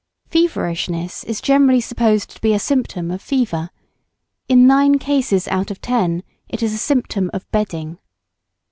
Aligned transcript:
Feverishness 0.31 1.23
is 1.25 1.41
generally 1.41 1.79
supposed 1.79 2.31
to 2.31 2.41
be 2.41 2.55
a 2.55 2.57
symptom 2.57 3.11
of 3.11 3.21
fever 3.21 3.69
in 4.49 4.65
nine 4.65 4.97
cases 4.97 5.47
out 5.49 5.69
of 5.69 5.79
ten 5.79 6.23
it 6.49 6.63
is 6.63 6.73
a 6.73 6.79
symptom 6.79 7.29
of 7.35 7.47
bedding. 7.51 7.99